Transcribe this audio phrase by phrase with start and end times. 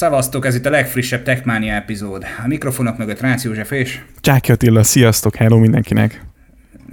[0.00, 2.24] Szevasztok, ez itt a legfrissebb Techmania epizód.
[2.44, 4.00] A mikrofonok mögött Rácz József és...
[4.20, 6.24] Csáki Attila, sziasztok, hello mindenkinek!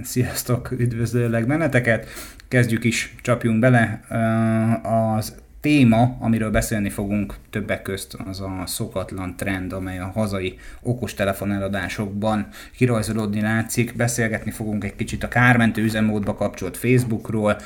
[0.02, 2.06] Sziasztok, üdvözlőleg benneteket!
[2.48, 4.00] Kezdjük is, csapjunk bele.
[4.82, 11.52] Az téma, amiről beszélni fogunk többek közt, az a szokatlan trend, amely a hazai okostelefon
[11.52, 12.46] eladásokban
[12.76, 13.96] kirajzolódni látszik.
[13.96, 17.56] Beszélgetni fogunk egy kicsit a kármentő üzemmódba kapcsolt Facebookról.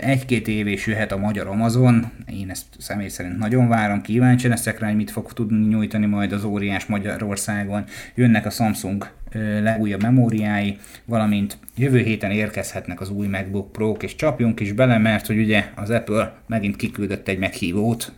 [0.00, 2.10] Egy-két év és jöhet a magyar Amazon.
[2.26, 6.32] Én ezt személy szerint nagyon várom, kíváncsi leszek rá, hogy mit fog tudni nyújtani majd
[6.32, 7.84] az óriás Magyarországon.
[8.14, 9.08] Jönnek a Samsung
[9.62, 15.26] legújabb memóriái, valamint jövő héten érkezhetnek az új MacBook Pro-k, és csapjunk is bele, mert
[15.26, 18.12] hogy ugye az Apple megint kiküldött egy meghívót,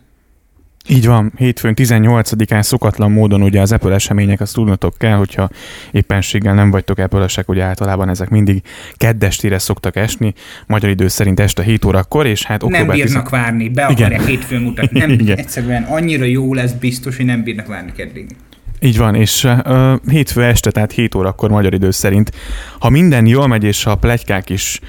[0.89, 5.49] így van, hétfőn 18-án szokatlan módon ugye az Apple események, azt tudnotok kell, hogyha
[5.91, 8.61] éppenséggel nem vagytok apple ugye általában ezek mindig
[8.93, 10.33] keddestére szoktak esni,
[10.67, 13.31] magyar idő szerint este 7 órakor, és hát október Nem bírnak 10...
[13.31, 15.37] várni, be akarják hétfőn mutatni, nem, Igen.
[15.37, 18.35] egyszerűen annyira jó lesz biztos, hogy nem bírnak várni keddig.
[18.83, 22.31] Így van, és uh, hétfő este, tehát 7 órakor magyar idő szerint,
[22.79, 24.79] ha minden jól megy, és a plegykák is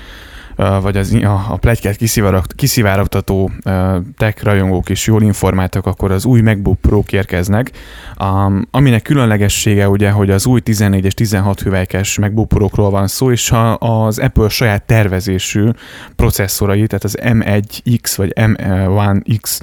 [0.56, 1.96] vagy az, a, a plegykát
[2.56, 3.50] kiszivárogtató
[4.16, 7.70] tech rajongók is jól informáltak, akkor az új MacBook pro érkeznek,
[8.20, 13.30] um, aminek különlegessége ugye, hogy az új 14 és 16 hüvelykes MacBook pro van szó,
[13.30, 15.68] és ha az Apple saját tervezésű
[16.16, 19.60] processzorai, tehát az M1X vagy M1X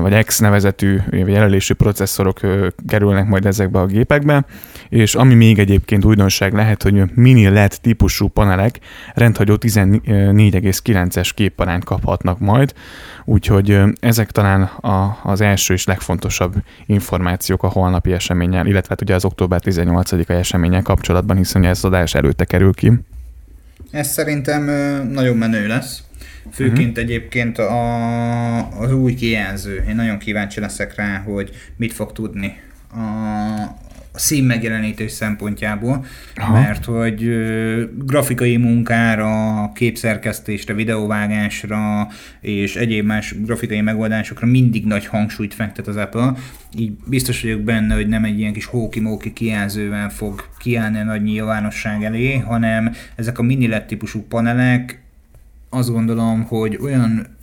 [0.00, 2.40] vagy X nevezetű jelölésű processzorok
[2.88, 4.44] kerülnek majd ezekbe a gépekbe,
[4.88, 8.78] és ami még egyébként újdonság lehet, hogy mini LED típusú panelek
[9.14, 12.72] rendhagyó 14,9-es képparányt kaphatnak majd,
[13.24, 16.54] úgyhogy ezek talán a, az első és legfontosabb
[16.86, 22.14] információk a holnapi eseményen, illetve hát ugye az október 18-a eseményen kapcsolatban, hiszen ez adás
[22.14, 22.92] előtte kerül ki.
[23.90, 24.64] Ez szerintem
[25.10, 26.02] nagyon menő lesz.
[26.52, 26.98] Főként uh-huh.
[26.98, 29.84] egyébként a, az új kijelző.
[29.88, 32.60] Én nagyon kíváncsi leszek rá, hogy mit fog tudni
[32.92, 33.84] a,
[34.16, 36.52] a szín megjelenítés szempontjából, Aha.
[36.52, 42.08] mert hogy ö, grafikai munkára, képszerkesztésre, videóvágásra
[42.40, 46.32] és egyéb más grafikai megoldásokra mindig nagy hangsúlyt fektet az Apple.
[46.78, 51.22] Így biztos vagyok benne, hogy nem egy ilyen kis hóki-móki kijelzővel fog kiállni a nagy
[51.22, 55.04] nyilvánosság elé, hanem ezek a mini LED típusú panelek
[55.70, 57.35] azt gondolom, hogy olyan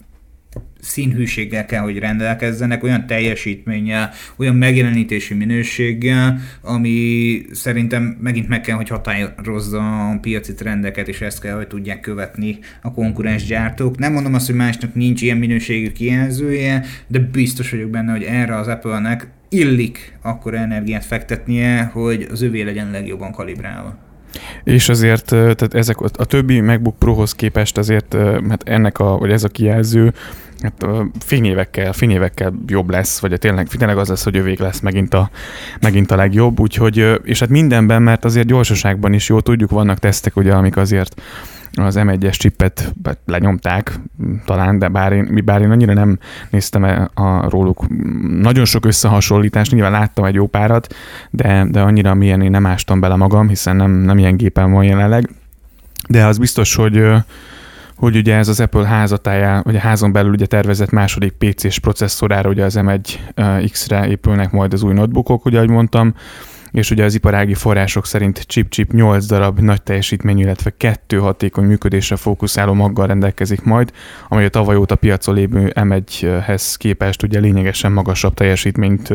[0.80, 8.88] színhűséggel kell, hogy rendelkezzenek, olyan teljesítménnyel, olyan megjelenítési minőséggel, ami szerintem megint meg kell, hogy
[8.88, 13.98] határozza a piaci trendeket, és ezt kell, hogy tudják követni a konkurens gyártók.
[13.98, 18.56] Nem mondom azt, hogy másnak nincs ilyen minőségű kijelzője, de biztos vagyok benne, hogy erre
[18.56, 24.13] az Apple-nek illik akkor energiát fektetnie, hogy az övé legyen legjobban kalibrálva.
[24.64, 28.16] És azért tehát ezek a többi MacBook Prohoz képest azért
[28.50, 30.14] hát ennek a, vagy ez a kijelző
[30.64, 30.86] hát
[31.20, 35.30] fényévekkel, fényévekkel jobb lesz, vagy tényleg, tényleg az lesz, hogy övék lesz megint a,
[35.82, 40.36] megint a legjobb, úgyhogy, és hát mindenben, mert azért gyorsaságban is jó tudjuk, vannak tesztek,
[40.36, 41.22] ugye, amik azért
[41.82, 42.94] az M1-es csippet
[43.26, 44.00] lenyomták
[44.46, 46.20] talán, de bár én, bár én annyira nem
[46.50, 47.86] néztem a, róluk
[48.42, 50.96] nagyon sok összehasonlítást, nyilván láttam egy jó párat,
[51.30, 54.84] de, de annyira milyen én nem ástam bele magam, hiszen nem, nem ilyen gépen van
[54.84, 55.30] jelenleg.
[56.08, 57.04] De az biztos, hogy
[57.96, 62.50] hogy ugye ez az Apple házatájá, vagy a házon belül ugye tervezett második PC-s processzorára,
[62.50, 66.16] ugye az M1X-re épülnek majd az új notebookok, ugye ahogy mondtam,
[66.74, 72.16] és ugye az iparági források szerint chip-chip 8 darab nagy teljesítményű, illetve kettő hatékony működésre
[72.16, 73.92] fókuszáló maggal rendelkezik majd,
[74.28, 79.14] amely a tavaly óta piacon lévő M1-hez képest ugye lényegesen magasabb teljesítményt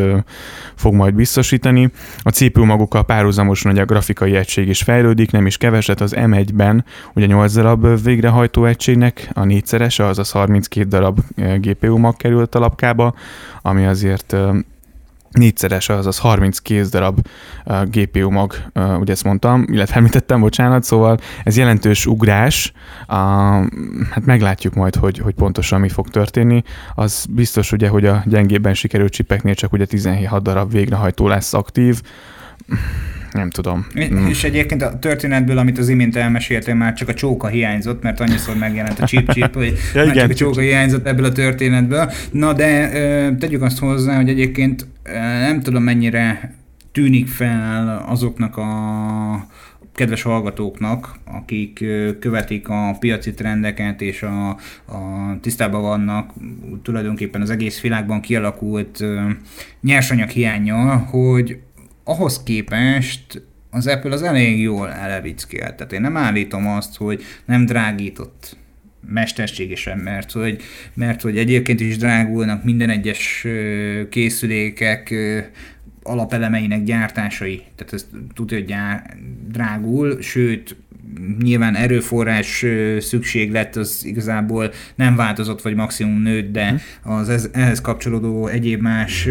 [0.75, 1.91] fog majd biztosítani.
[2.23, 6.85] A CPU magukkal párhuzamosan ugye a grafikai egység is fejlődik, nem is keveset, az M1-ben
[7.15, 13.15] ugye 8 darab végrehajtó egységnek a négyszerese, azaz 32 darab GPU mag került a lapkába,
[13.63, 14.37] ami azért
[15.39, 17.19] négyszeres, azaz 30 kéz darab
[17.67, 23.17] uh, GPU mag, uh, ugye ezt mondtam, illetve említettem, bocsánat, szóval ez jelentős ugrás, uh,
[24.11, 26.63] hát meglátjuk majd, hogy, hogy pontosan mi fog történni.
[26.95, 32.03] Az biztos ugye, hogy a gyengébben sikerült csipeknél csak ugye 17 darab végrehajtó lesz aktív,
[33.33, 33.87] nem tudom.
[34.01, 34.27] Mm.
[34.27, 38.57] És egyébként a történetből, amit az imént elmeséltél, már csak a csóka hiányzott, mert annyiszor
[38.57, 42.11] megjelent a chip-chip, hogy ja, igen, csak a csóka hiányzott ebből a történetből.
[42.31, 42.91] Na de
[43.39, 44.87] tegyük azt hozzá, hogy egyébként
[45.41, 46.55] nem tudom mennyire
[46.93, 48.67] tűnik fel azoknak a
[49.99, 51.85] kedves hallgatóknak, akik
[52.21, 54.49] követik a piaci trendeket és a,
[54.85, 56.33] a tisztában vannak
[56.83, 59.05] tulajdonképpen az egész világban kialakult
[59.81, 61.59] nyersanyag hiánya, hogy
[62.09, 65.75] ahhoz képest az Apple az elég jól elevickélt.
[65.75, 68.57] Tehát én nem állítom azt, hogy nem drágított
[69.09, 70.61] mesterségesen, mert hogy,
[70.95, 73.47] mert hogy egyébként is drágulnak minden egyes
[74.11, 75.15] készülékek
[76.03, 79.17] alapelemeinek gyártásai, tehát ez tudja, hogy gyár,
[79.49, 80.77] drágul, sőt,
[81.43, 82.65] nyilván erőforrás
[82.99, 87.13] szükséglet az igazából nem változott, vagy maximum nőtt, de mhm.
[87.13, 89.29] az ez, ehhez kapcsolódó egyéb más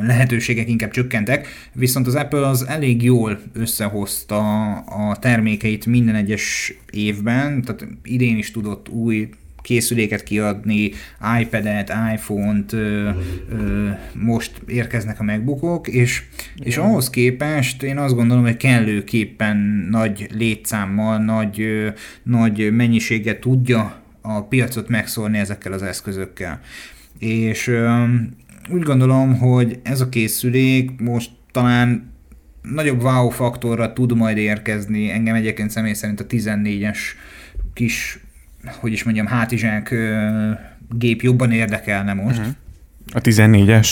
[0.00, 7.62] lehetőségek inkább csökkentek, viszont az Apple az elég jól összehozta a termékeit minden egyes évben,
[7.62, 9.28] tehát idén is tudott új
[9.62, 10.90] készüléket kiadni,
[11.40, 13.10] iPad-et, iPhone-t, ö,
[13.50, 16.22] ö, most érkeznek a megbukók, és,
[16.56, 19.56] és ahhoz képest én azt gondolom, hogy kellőképpen
[19.90, 21.88] nagy létszámmal, nagy, ö,
[22.22, 26.60] nagy mennyiséget tudja a piacot megszólni ezekkel az eszközökkel.
[27.18, 27.70] És
[28.70, 32.12] úgy gondolom, hogy ez a készülék most talán
[32.62, 35.10] nagyobb wow faktorra tud majd érkezni.
[35.10, 36.98] Engem egyébként személy szerint a 14-es
[37.72, 38.18] kis,
[38.64, 39.94] hogy is mondjam, hátizsák
[40.90, 42.38] gép jobban érdekelne most.
[42.38, 42.54] Uh-huh.
[43.12, 43.88] A 14-es?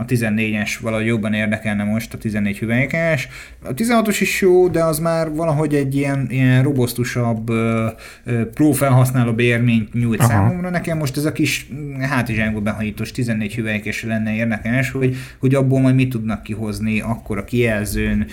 [0.00, 3.28] A 14-es valahogy jobban érdekelne most, a 14 hüvelykes.
[3.64, 7.50] A 16-os is jó, de az már valahogy egy ilyen, ilyen robosztusabb,
[8.54, 10.28] pro felhasználó érményt nyújt Aha.
[10.28, 10.70] számomra.
[10.70, 11.68] Nekem most ez a kis
[12.00, 17.44] hátizsákba behajítós 14 hüvelykes lenne érdekes, hogy, hogy abból majd mit tudnak kihozni akkor a
[17.44, 18.26] kijelzőn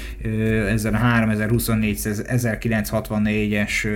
[0.70, 3.88] ezzel a 3024 1964-es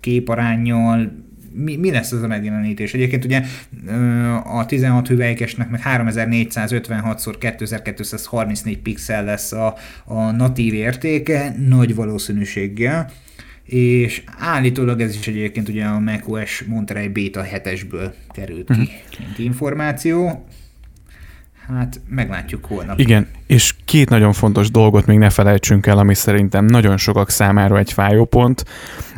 [0.00, 1.25] képarányjal,
[1.56, 2.94] mi, mi lesz ez a megjelenítés?
[2.94, 3.42] Egyébként ugye
[4.44, 9.74] a 16 hüvelykesnek meg 3456x2234 pixel lesz a,
[10.04, 13.10] a natív értéke, nagy valószínűséggel
[13.66, 18.88] és állítólag ez is egyébként ugye a macOS Monterey Beta 7-esből került ki, uh-huh.
[19.18, 20.46] mint információ.
[21.68, 22.98] Hát meglátjuk holnap.
[22.98, 27.78] Igen, és két nagyon fontos dolgot még ne felejtsünk el, ami szerintem nagyon sokak számára
[27.78, 28.64] egy fájópont,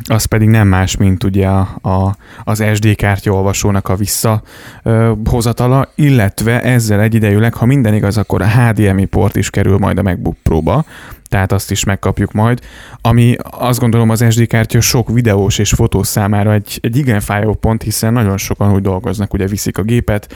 [0.03, 6.61] az pedig nem más, mint ugye a, a, az SD kártya olvasónak a visszahozatala, illetve
[6.61, 10.85] ezzel egyidejűleg, ha minden igaz, akkor a HDMI port is kerül majd a MacBook Pro-ba,
[11.27, 12.59] tehát azt is megkapjuk majd,
[13.01, 17.53] ami azt gondolom az SD kártya sok videós és fotós számára egy, egy igen fájó
[17.53, 20.35] pont, hiszen nagyon sokan úgy dolgoznak, ugye viszik a gépet,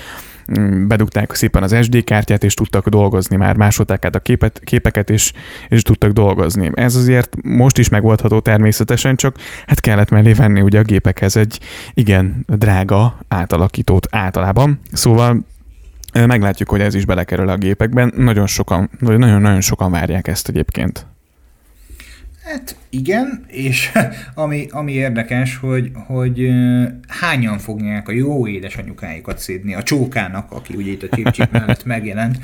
[0.88, 5.34] bedugták szépen az SD kártyát, és tudtak dolgozni már, másolták át a képet, képeket, és,
[5.68, 6.72] és tudtak dolgozni.
[6.74, 9.36] Ez azért most is megoldható természetesen, csak
[9.68, 11.60] hát kellett mellé venni ugye a gépekhez egy
[11.94, 14.80] igen drága átalakítót általában.
[14.92, 15.45] Szóval
[16.13, 18.13] meglátjuk, hogy ez is belekerül a gépekben.
[18.16, 21.06] Nagyon sokan, nagyon-nagyon sokan várják ezt egyébként.
[22.44, 23.92] Hát igen, és
[24.36, 26.50] ami, ami érdekes, hogy, hogy
[27.07, 32.38] hányan fogják a jó édesanyukáikat szédni, a csókának, aki ugye itt a csip mellett megjelent,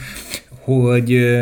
[0.60, 1.38] hogy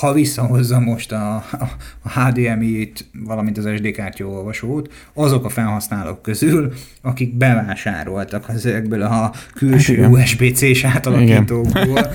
[0.00, 1.68] ha visszahozza most a, a,
[2.02, 6.72] a HDMI-t, valamint az SD kártya olvasót, azok a felhasználók közül,
[7.02, 12.12] akik bevásároltak ezekből a külső hát USB-C-s átalakítókból,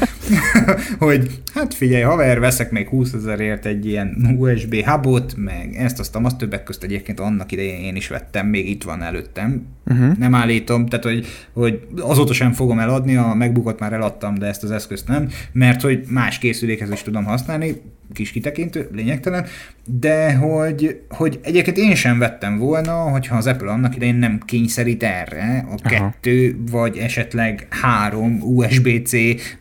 [0.99, 6.15] hogy hát figyelj, haver, veszek még 20 ezerért egy ilyen USB hubot, meg ezt, azt,
[6.15, 9.65] azt többek közt egyébként annak idején én is vettem, még itt van előttem.
[9.85, 10.17] Uh-huh.
[10.17, 14.63] Nem állítom, tehát hogy, hogy azóta sem fogom eladni, a megbukott már eladtam, de ezt
[14.63, 17.66] az eszközt nem, mert hogy más készülékhez is tudom használni,
[18.13, 19.45] kis kitekintő, lényegtelen,
[19.85, 25.03] de hogy, hogy egyébként én sem vettem volna, hogyha az Apple annak idején nem kényszerít
[25.03, 25.89] erre a Aha.
[25.89, 29.11] kettő, vagy esetleg három USB-C,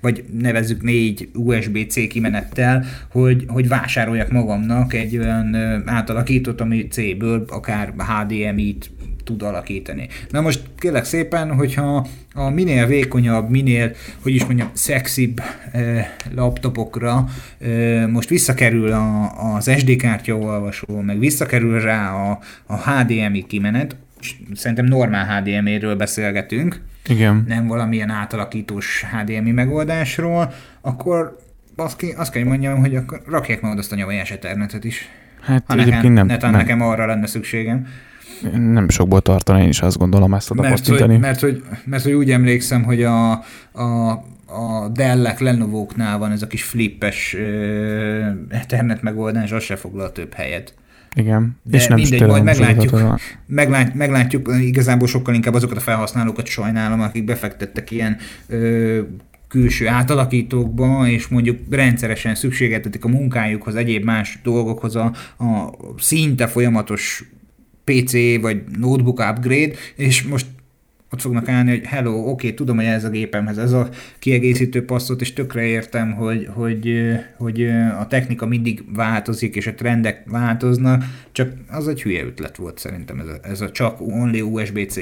[0.00, 5.54] vagy nevezzük négy USB-C kimenettel, hogy, hogy vásároljak magamnak egy olyan
[5.86, 8.90] átalakítót, ami C-ből akár HDMI-t
[9.26, 10.08] tud alakítani.
[10.30, 15.40] Na most kérlek szépen, hogyha a minél vékonyabb, minél, hogy is mondjam, szexibb
[15.72, 17.24] eh, laptopokra
[17.58, 23.96] eh, most visszakerül a, az SD kártya olvasó, meg visszakerül rá a, a HDMI kimenet,
[24.54, 27.44] szerintem normál HDMI-ről beszélgetünk, Igen.
[27.48, 31.38] nem valamilyen átalakítós HDMI megoldásról, akkor
[31.76, 35.08] azt, ki, azt kell mondjam, hogy akkor rakják meg azt a nyavajás Ethernetet is.
[35.40, 36.26] Hát ha nekem, nem.
[36.26, 36.60] Netán nem.
[36.60, 37.86] nekem arra lenne szükségem
[38.52, 42.12] nem sokból tartani, én is azt gondolom ezt oda mert hogy, mert, hogy, mert hogy
[42.12, 43.30] úgy emlékszem, hogy a,
[43.72, 44.10] a,
[44.46, 47.36] a Dell-ek, Lenovo-knál van ez a kis flippes
[48.48, 50.74] Ethernet megoldás, az se foglal több helyet.
[51.14, 51.56] Igen.
[51.62, 57.00] De és nem mindegy, majd meglátjuk, meglát, meglátjuk, igazából sokkal inkább azokat a felhasználókat sajnálom,
[57.00, 58.16] akik befektettek ilyen
[58.46, 59.00] ö,
[59.48, 67.24] külső átalakítókba, és mondjuk rendszeresen szükségeltetik a munkájukhoz, egyéb más dolgokhoz a, a szinte folyamatos
[67.92, 70.46] PC vagy notebook upgrade, és most
[71.10, 73.88] ott fognak állni, hogy hello, oké, okay, tudom, hogy ez a gépemhez ez a
[74.18, 77.02] kiegészítő passzot, és tökre értem, hogy, hogy,
[77.36, 77.66] hogy
[77.98, 83.20] a technika mindig változik, és a trendek változnak, csak az egy hülye ötlet volt szerintem
[83.20, 85.00] ez a, ez a csak only USB-C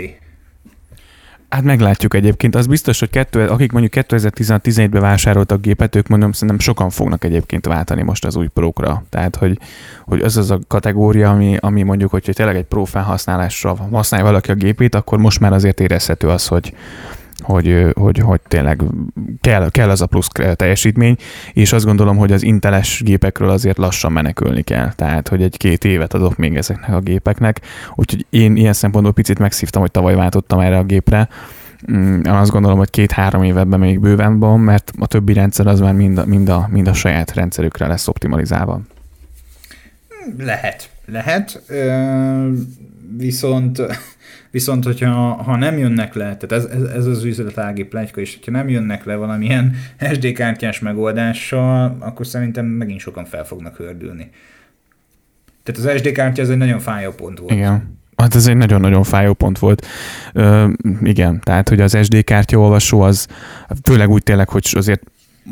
[1.54, 2.54] Hát meglátjuk egyébként.
[2.54, 7.66] Az biztos, hogy kettő, akik mondjuk 2017-ben vásároltak gépet, ők mondom, szerintem sokan fognak egyébként
[7.66, 9.04] váltani most az új prókra.
[9.08, 9.58] Tehát, hogy,
[10.04, 14.50] hogy az az a kategória, ami, ami mondjuk, hogyha tényleg egy pro felhasználásra használja valaki
[14.50, 16.74] a gépét, akkor most már azért érezhető az, hogy,
[17.42, 18.82] hogy, hogy, hogy tényleg
[19.40, 21.16] kell, kell az a plusz teljesítmény,
[21.52, 24.92] és azt gondolom, hogy az inteles gépekről azért lassan menekülni kell.
[24.92, 27.60] Tehát, hogy egy-két évet adok még ezeknek a gépeknek.
[27.94, 31.28] Úgyhogy én ilyen szempontból picit megszívtam, hogy tavaly váltottam erre a gépre.
[31.92, 35.94] Mm, azt gondolom, hogy két-három évben még bőven van, mert a többi rendszer az már
[35.94, 38.80] mind a, mind a, mind a saját rendszerükre lesz optimalizálva.
[40.38, 41.62] Lehet, lehet.
[41.66, 42.48] Ö,
[43.16, 43.82] viszont
[44.54, 48.50] Viszont, hogyha ha nem jönnek le, tehát ez, ez, ez az üzletági plegyka, és hogyha
[48.50, 49.74] nem jönnek le valamilyen
[50.12, 54.30] SD kártyás megoldással, akkor szerintem megint sokan fel fognak hördülni.
[55.62, 57.52] Tehát az SD kártya ez egy nagyon fájó pont volt.
[57.52, 57.98] Igen.
[58.16, 59.86] Hát ez egy nagyon-nagyon fájó pont volt.
[60.32, 60.68] Ö,
[61.02, 63.26] igen, tehát hogy az SD kártya olvasó az
[63.82, 65.02] főleg úgy tényleg, hogy azért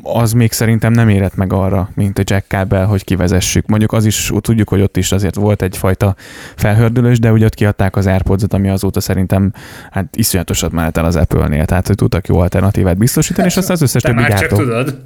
[0.03, 3.67] az még szerintem nem érett meg arra, mint a jack kábel, hogy kivezessük.
[3.67, 6.15] Mondjuk az is, tudjuk, hogy ott is azért volt egyfajta
[6.57, 9.53] felhördülés, de úgy ott kiadták az airpods ami azóta szerintem
[9.91, 13.83] hát iszonyatosat ment el az Apple-nél, tehát hogy tudtak jó alternatívát biztosítani, és aztán az
[13.83, 14.57] összes többi gyártó.
[14.57, 15.05] csak tudod.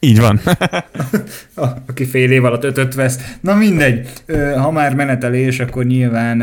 [0.00, 0.40] Így van.
[1.88, 3.36] Aki fél év alatt ötöt vesz.
[3.40, 4.08] Na mindegy,
[4.56, 6.38] ha már menetelés, akkor nyilván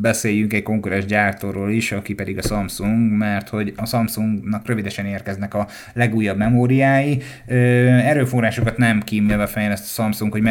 [0.00, 5.54] beszéljünk egy konkurens gyártóról is, aki pedig a Samsung, mert hogy a Samsungnak rövidesen érkeznek
[5.54, 7.22] a legújabb memóriái.
[7.46, 10.42] Erőforrásokat nem kímélve fejleszt a Samsung, hogy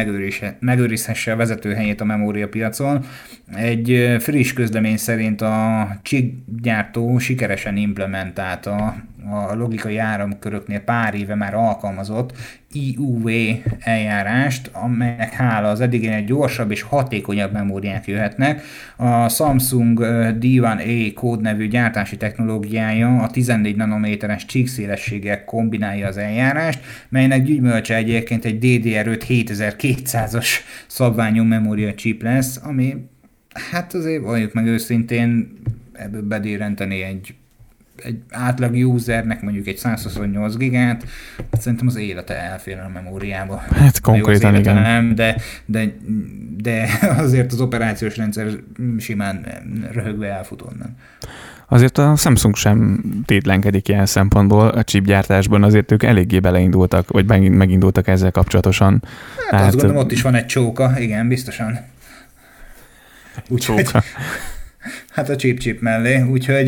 [0.60, 3.04] megőrizhesse a vezetőhelyét a memóriapiacon.
[3.54, 8.94] Egy friss közlemény szerint a chip gyártó sikeresen implementálta
[9.30, 12.32] a logikai áramköröknél pár éve már alkalmazott
[12.72, 13.28] IUV
[13.80, 18.62] eljárást, amelynek hála az eddiginél gyorsabb és hatékonyabb memóriák jöhetnek.
[18.96, 19.98] A Samsung
[20.40, 28.58] D1A kódnevű gyártási technológiája a 14 nanométeres csíkszélességgel kombinálja az eljárást, melynek gyümölcse egyébként egy
[28.60, 30.46] DDR5 7200-as
[30.86, 32.96] szabványú memória chip lesz, ami
[33.70, 35.58] hát azért valljuk meg őszintén
[35.92, 37.34] ebből bedérenteni egy
[37.96, 41.06] egy átlag usernek mondjuk egy 128 gigát,
[41.52, 43.62] szerintem az élete elfér a memóriába.
[43.70, 44.74] Hát konkrétan igen.
[44.74, 45.94] Nem, de, de,
[46.56, 46.88] de
[47.24, 48.48] azért az operációs rendszer
[48.98, 49.46] simán
[49.92, 50.96] röhögve elfut onnan.
[51.68, 58.08] Azért a Samsung sem tétlenkedik ilyen szempontból a chipgyártásban, azért ők eléggé beleindultak, vagy megindultak
[58.08, 59.02] ezzel kapcsolatosan.
[59.50, 61.78] Hát, hát azt gondolom, ott is van egy csóka, igen, biztosan.
[63.48, 63.90] Úgyhogy,
[65.08, 66.66] Hát a chip-chip mellé, úgyhogy,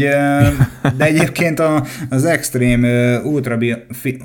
[0.97, 3.59] de egyébként a, az Extreme Ultra,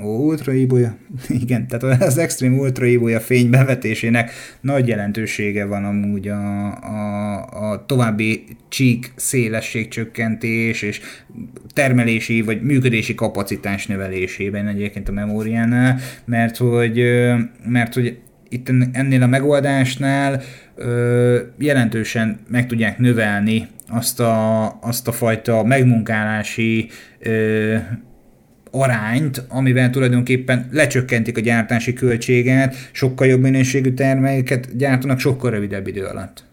[0.01, 0.97] Ultra Iboya,
[1.43, 4.31] igen, tehát az Extreme Ultra Iboya fény bevetésének
[4.61, 11.01] nagy jelentősége van amúgy a, a, a további csík szélességcsökkentés és
[11.73, 17.03] termelési vagy működési kapacitás növelésében egyébként a memóriánál, mert hogy,
[17.65, 18.17] mert hogy
[18.49, 20.41] itt ennél a megoldásnál
[20.75, 27.75] ö, jelentősen meg tudják növelni azt a, azt a fajta megmunkálási ö,
[28.71, 36.05] arányt, amivel tulajdonképpen lecsökkentik a gyártási költséget, sokkal jobb minőségű terméket gyártanak sokkal rövidebb idő
[36.05, 36.43] alatt.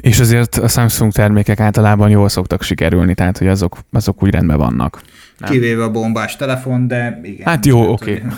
[0.00, 4.56] És azért a Samsung termékek általában jól szoktak sikerülni, tehát hogy azok, azok úgy rendben
[4.56, 5.02] vannak.
[5.38, 5.50] Nem?
[5.50, 7.46] Kivéve a bombás telefon, de igen.
[7.46, 8.14] Hát jó, oké.
[8.14, 8.30] Okay.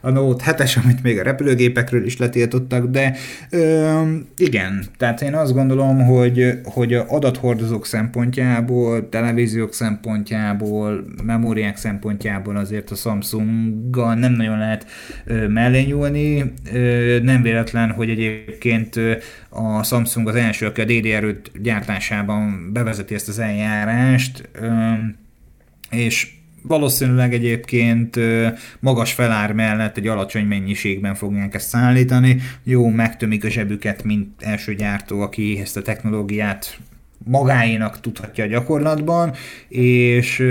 [0.00, 3.16] A Note 7-es, amit még a repülőgépekről is letiltottak, de
[3.50, 4.02] ö,
[4.36, 12.94] igen, tehát én azt gondolom, hogy, hogy adathordozók szempontjából, televíziók szempontjából, memóriák szempontjából azért a
[12.94, 14.86] Samsunggal nem nagyon lehet
[15.24, 16.52] ö, mellé nyúlni.
[16.72, 19.00] Ö, nem véletlen, hogy egyébként
[19.48, 24.68] a Samsung az első, aki a DDR5 gyártásában bevezeti ezt az eljárást, ö,
[25.90, 26.35] és
[26.66, 28.18] valószínűleg egyébként
[28.80, 32.40] magas felár mellett egy alacsony mennyiségben fogják ezt szállítani.
[32.62, 36.78] Jó, megtömik a zsebüket, mint első gyártó, aki ezt a technológiát
[37.24, 39.32] magáénak tudhatja a gyakorlatban,
[39.68, 40.44] és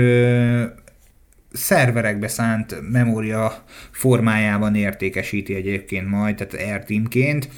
[1.52, 7.48] szerverekbe szánt memória formájában értékesíti egyébként majd, tehát AirTeamként.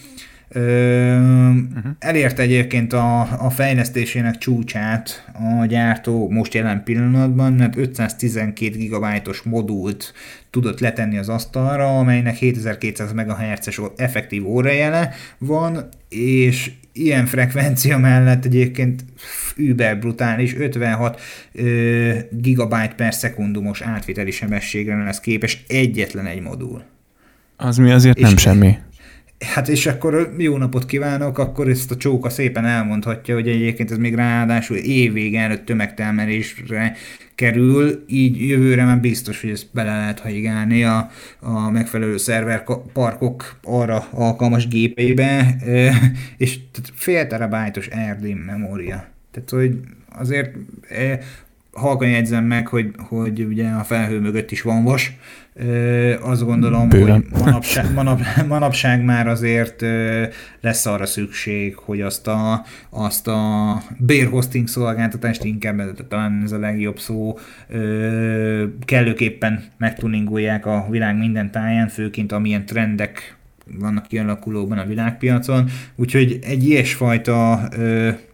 [0.54, 1.92] Uh-huh.
[1.98, 10.12] Elérte egyébként a, a fejlesztésének csúcsát a gyártó most jelen pillanatban, mert 512 GB-os modult
[10.50, 19.04] tudott letenni az asztalra, amelynek 7200 MHz-es effektív órajele van, és ilyen frekvencia mellett egyébként
[19.56, 21.20] über brutális 56
[21.52, 26.82] ö, gigabyte per szekundumos átviteli sebességre lesz képes egyetlen egy modul.
[27.56, 28.78] Az mi azért és nem semmi.
[29.38, 33.97] Hát és akkor jó napot kívánok, akkor ezt a csóka szépen elmondhatja, hogy egyébként ez
[33.97, 36.97] még ráadásul évvége előtt tömegtelmelésre
[37.35, 44.07] kerül, így jövőre már biztos, hogy ezt bele lehet haigálni a, a megfelelő szerverparkok arra
[44.11, 45.57] alkalmas gépeibe,
[46.37, 46.59] és
[46.95, 49.07] fél terabájtos RD memória.
[49.30, 49.78] Tehát, hogy
[50.09, 50.57] azért
[51.73, 55.16] halkan jegyzem meg, hogy, hogy ugye a felhő mögött is van vas.
[56.20, 57.26] Azt gondolom, Bőven.
[57.30, 59.84] hogy manapság, manap, manapság már azért
[60.60, 66.58] lesz arra szükség, hogy azt a, azt a bear hosting szolgáltatást inkább, talán ez a
[66.58, 67.38] legjobb szó,
[68.84, 73.36] kellőképpen megtuningolják a világ minden táján, főként amilyen trendek
[73.78, 75.68] vannak kialakulóban a világpiacon.
[75.96, 78.27] Úgyhogy egy ilyesfajta memória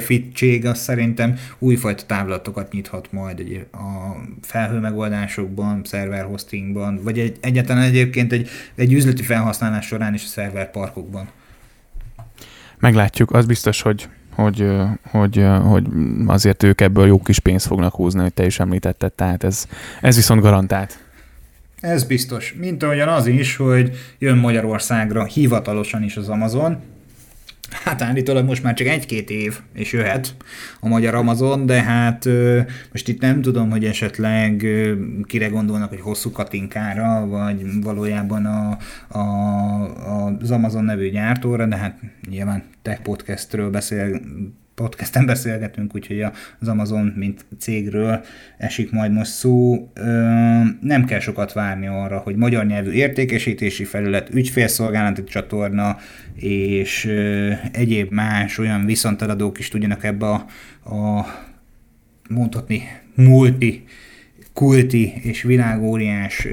[0.00, 7.82] fittség az szerintem újfajta távlatokat nyithat majd a felhő megoldásokban, szerver hostingban, vagy egy, egyáltalán
[7.82, 11.28] egyébként egy, egy üzleti felhasználás során is a szerver parkokban.
[12.78, 14.66] Meglátjuk, az biztos, hogy hogy,
[15.10, 15.86] hogy, hogy
[16.26, 19.66] azért ők ebből jó kis pénzt fognak húzni, hogy te is említetted, tehát ez,
[20.00, 20.98] ez viszont garantált.
[21.80, 22.54] Ez biztos.
[22.58, 26.80] Mint ahogyan az is, hogy jön Magyarországra hivatalosan is az Amazon,
[27.72, 30.34] Hát állítólag most már csak egy-két év, és jöhet
[30.80, 32.28] a magyar Amazon, de hát
[32.92, 34.66] most itt nem tudom, hogy esetleg
[35.24, 38.78] kire gondolnak, hogy hosszú katinkára, vagy valójában a,
[39.18, 41.98] a, az Amazon nevű gyártóra, de hát
[42.28, 44.20] nyilván tech podcastről beszél,
[44.74, 46.24] podcasten beszélgetünk, úgyhogy
[46.60, 48.24] az Amazon, mint cégről
[48.58, 49.88] esik majd most szó.
[50.80, 55.96] Nem kell sokat várni arra, hogy magyar nyelvű értékesítési felület, ügyfélszolgálati csatorna
[56.34, 57.04] és
[57.72, 60.46] egyéb más olyan viszonteladók is tudjanak ebbe a,
[60.94, 61.26] a
[62.28, 62.82] mondhatni
[63.14, 63.84] multi,
[64.52, 66.48] kulti és világóriás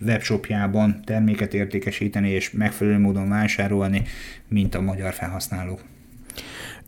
[0.00, 4.02] webshopjában terméket értékesíteni és megfelelő módon vásárolni,
[4.48, 5.80] mint a magyar felhasználók.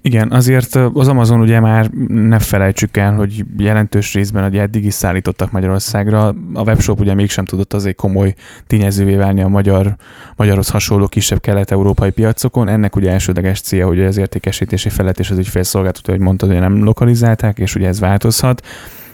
[0.05, 4.95] Igen, azért az Amazon ugye már ne felejtsük el, hogy jelentős részben ugye eddig is
[4.95, 6.27] szállítottak Magyarországra.
[6.55, 8.35] A webshop ugye mégsem tudott azért komoly
[8.67, 9.97] tényezővé válni a magyar,
[10.37, 12.69] magyarhoz hasonló kisebb kelet-európai piacokon.
[12.69, 16.85] Ennek ugye elsődleges célja, hogy az értékesítési felet és az ügyfélszolgáltató, hogy mondtad, hogy nem
[16.85, 18.63] lokalizálták, és ugye ez változhat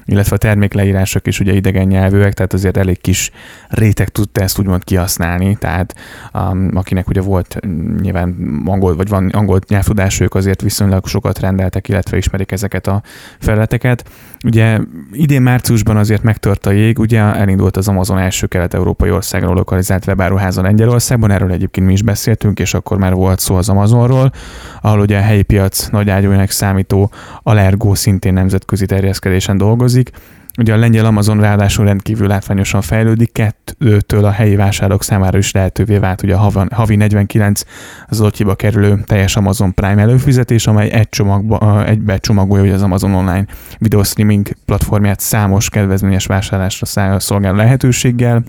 [0.09, 3.31] illetve a termékleírások is ugye idegen nyelvűek, tehát azért elég kis
[3.69, 5.95] réteg tudta ezt úgymond kihasználni, tehát
[6.35, 11.39] um, akinek ugye volt mm, nyilván angol, vagy van angol nyelvtudás, ők azért viszonylag sokat
[11.39, 13.03] rendeltek, illetve ismerik ezeket a
[13.39, 14.05] felületeket.
[14.45, 14.79] Ugye
[15.13, 20.63] idén márciusban azért megtört a jég, ugye elindult az Amazon első kelet-európai országról lokalizált webáruháza
[20.63, 24.33] Lengyelországban, erről egyébként mi is beszéltünk, és akkor már volt szó az Amazonról,
[24.81, 27.11] ahol ugye a helyi piac nagy ágyújának számító
[27.43, 30.37] Allergo szintén nemzetközi terjeszkedésen dolgozik, dolgozik.
[30.59, 35.99] Ugye a lengyel Amazon ráadásul rendkívül látványosan fejlődik, kettőtől a helyi vásárlók számára is lehetővé
[35.99, 37.63] vált ugye a havi 49
[38.11, 43.47] zlotyiba kerülő teljes Amazon Prime előfizetés, amely egy csomagba, egybe csomagolja az Amazon online
[43.79, 48.45] video streaming platformját számos kedvezményes vásárlásra szolgáló lehetőséggel.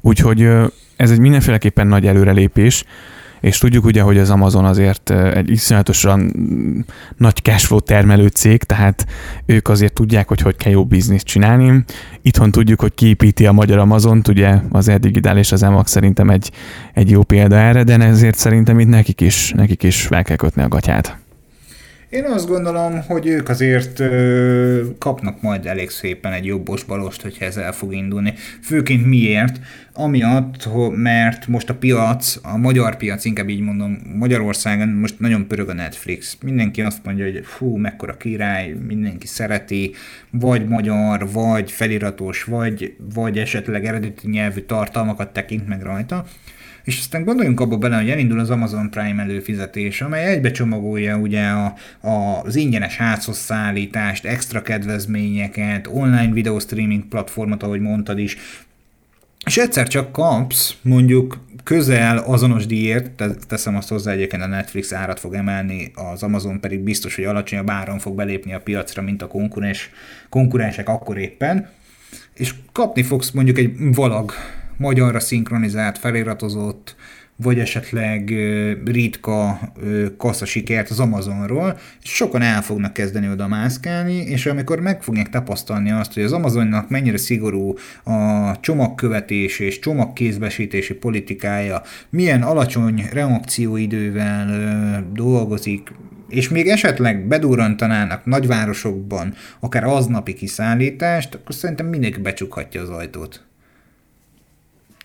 [0.00, 0.48] Úgyhogy
[0.96, 2.84] ez egy mindenféleképpen nagy előrelépés
[3.40, 6.32] és tudjuk ugye, hogy az Amazon azért egy iszonyatosan
[7.16, 9.06] nagy cashflow termelő cég, tehát
[9.46, 11.84] ők azért tudják, hogy hogy kell jó bizniszt csinálni.
[12.22, 16.50] Itthon tudjuk, hogy kiépíti a magyar Amazont, ugye az Erdigidál és az EMAX szerintem egy,
[16.94, 20.62] egy jó példa erre, de ezért szerintem itt nekik is, nekik is fel kell kötni
[20.62, 21.18] a gatyát.
[22.10, 24.02] Én azt gondolom, hogy ők azért
[24.98, 28.34] kapnak majd elég szépen egy jobbos balost, hogyha ez el fog indulni.
[28.62, 29.60] Főként miért?
[29.92, 35.68] Amiatt, mert most a piac, a magyar piac, inkább így mondom, Magyarországon most nagyon pörög
[35.68, 36.36] a Netflix.
[36.42, 39.94] Mindenki azt mondja, hogy fú, mekkora király, mindenki szereti,
[40.30, 46.24] vagy magyar, vagy feliratos, vagy, vagy esetleg eredeti nyelvű tartalmakat tekint meg rajta
[46.88, 51.74] és aztán gondoljunk abba bele, hogy elindul az Amazon Prime előfizetés, amely egybecsomagolja ugye a,
[52.00, 58.36] a, az ingyenes házhoz szállítást, extra kedvezményeket, online video streaming platformot, ahogy mondtad is,
[59.44, 65.20] és egyszer csak kapsz mondjuk közel azonos díjért, teszem azt hozzá egyébként a Netflix árat
[65.20, 69.26] fog emelni, az Amazon pedig biztos, hogy alacsonyabb áron fog belépni a piacra, mint a
[69.26, 69.90] konkurens,
[70.28, 71.68] konkurensek akkor éppen,
[72.34, 74.32] és kapni fogsz mondjuk egy valag
[74.78, 76.96] magyarra szinkronizált, feliratozott,
[77.42, 78.30] vagy esetleg
[78.84, 79.60] ritka
[80.16, 85.28] kassa sikert az Amazonról, és sokan el fognak kezdeni oda mászkálni, és amikor meg fogják
[85.28, 94.48] tapasztalni azt, hogy az Amazonnak mennyire szigorú a csomagkövetés és csomagkézbesítési politikája, milyen alacsony reakcióidővel
[95.12, 95.92] dolgozik,
[96.28, 103.47] és még esetleg bedurrantanának nagyvárosokban akár aznapi kiszállítást, akkor szerintem mindenki becsukhatja az ajtót.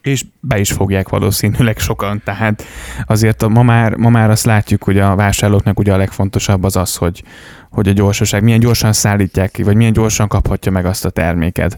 [0.04, 2.64] És be is fogják valószínűleg sokan, tehát
[3.06, 6.96] azért ma már, ma már azt látjuk, hogy a vásárlóknak ugye a legfontosabb az az,
[6.96, 7.24] hogy,
[7.70, 11.78] hogy a gyorsaság, milyen gyorsan szállítják ki, vagy milyen gyorsan kaphatja meg azt a terméket.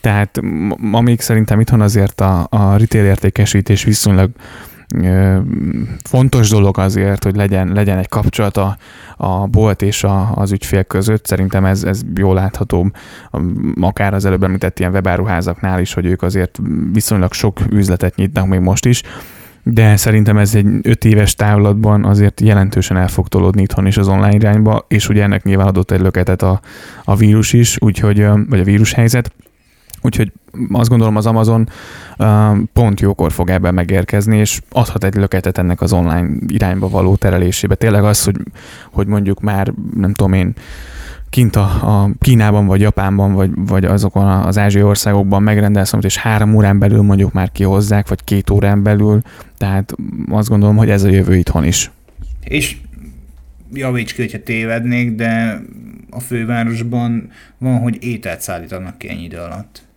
[0.00, 0.40] Tehát
[0.92, 4.30] amíg szerintem itthon azért a, a retail értékesítés viszonylag
[6.04, 8.76] fontos dolog azért, hogy legyen, legyen egy kapcsolat a,
[9.16, 11.26] a bolt és a, az ügyfél között.
[11.26, 12.90] Szerintem ez, ez jól látható,
[13.80, 16.58] akár az előbb említett ilyen webáruházaknál is, hogy ők azért
[16.92, 19.02] viszonylag sok üzletet nyitnak még most is,
[19.62, 24.08] de szerintem ez egy öt éves távlatban azért jelentősen el fog tolódni itthon is az
[24.08, 26.60] online irányba, és ugye ennek nyilván adott egy löketet a,
[27.04, 29.32] a vírus is, úgyhogy, vagy a vírushelyzet,
[30.02, 30.32] Úgyhogy
[30.72, 31.68] azt gondolom az Amazon
[32.72, 37.74] pont jókor fog ebben megérkezni, és adhat egy löketet ennek az online irányba való terelésébe.
[37.74, 38.36] Tényleg az, hogy,
[38.90, 40.54] hogy mondjuk már, nem tudom én,
[41.30, 41.62] kint a,
[42.02, 47.02] a Kínában, vagy Japánban, vagy, vagy azokon az ázsiai országokban megrendelsz, és három órán belül
[47.02, 49.20] mondjuk már kihozzák, vagy két órán belül,
[49.58, 49.94] tehát
[50.28, 51.90] azt gondolom, hogy ez a jövő itthon is.
[52.44, 52.76] És
[53.72, 55.62] javíts ki, hogyha tévednék, de
[56.10, 59.88] a fővárosban van, hogy ételt szállítanak ki ennyi idő alatt.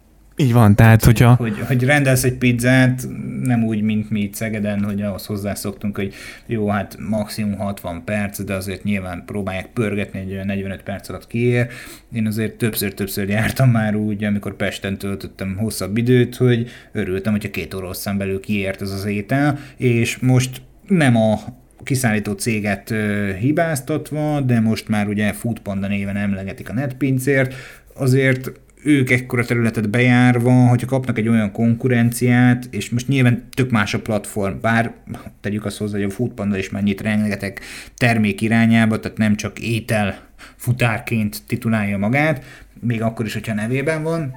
[0.43, 1.35] Így van, tehát hogy, hogyha...
[1.35, 3.07] Hogy, hogy rendelsz egy pizzát,
[3.43, 6.13] nem úgy, mint mi itt Szegeden, hogy ahhoz hozzászoktunk, hogy
[6.45, 11.27] jó, hát maximum 60 perc, de azért nyilván próbálják pörgetni, egy olyan 45 perc alatt
[11.27, 11.67] kiér.
[12.13, 17.73] Én azért többször-többször jártam már úgy, amikor Pesten töltöttem hosszabb időt, hogy örültem, hogyha két
[17.73, 21.39] óra belül kiért ez az étel, és most nem a
[21.83, 27.53] kiszállító céget ö, hibáztatva, de most már ugye Foodpanda néven emlegetik a netpincért,
[27.95, 28.51] azért
[28.83, 34.01] ők ekkora területet bejárva, hogyha kapnak egy olyan konkurenciát, és most nyilván tök más a
[34.01, 34.93] platform, bár
[35.41, 37.59] tegyük azt hozzá, hogy a Foodpanda is mennyit rengeteg
[37.97, 40.19] termék irányába, tehát nem csak étel
[40.55, 42.43] futárként titulálja magát,
[42.79, 44.33] még akkor is, hogyha nevében van,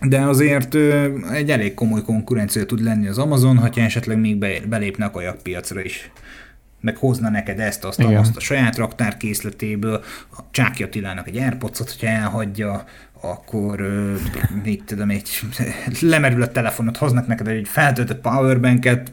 [0.00, 0.74] de azért
[1.32, 4.36] egy elég komoly konkurencia tud lenni az Amazon, hogyha esetleg még
[4.68, 6.10] belépne a kajakpiacra is.
[6.80, 10.02] Meg hozna neked ezt, azt, azt a saját raktárkészletéből,
[10.36, 12.84] a Csáki Attilának egy airpods hogyha elhagyja,
[13.20, 13.88] akkor
[14.64, 15.28] mit tudom, egy
[16.00, 19.12] lemerül a telefonot, hoznak neked egy feltöltött powerbanket,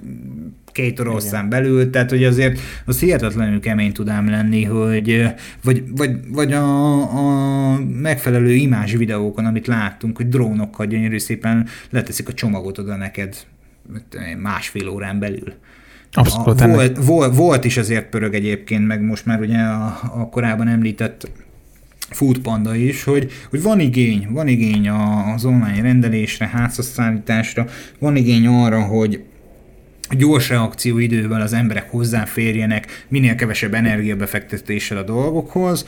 [0.72, 6.54] két oroszán belül, tehát hogy azért az hihetetlenül kemény tudám lenni, hogy vagy, vagy, vagy
[6.54, 12.96] a, a megfelelő imázs videókon, amit láttunk, hogy drónokkal gyönyörű szépen leteszik a csomagot oda
[12.96, 13.36] neked
[14.41, 15.54] másfél órán belül.
[16.12, 16.62] Abszolút.
[16.62, 20.68] A, volt, volt, volt is azért pörög egyébként, meg most már ugye a, a korábban
[20.68, 21.32] említett
[22.10, 27.68] Foodpanda is, hogy, hogy van igény, van igény az online rendelésre, házasszállításra,
[28.00, 29.24] van igény arra, hogy
[30.10, 35.86] gyors reakcióidővel az emberek hozzáférjenek minél kevesebb energiabefektetéssel a dolgokhoz.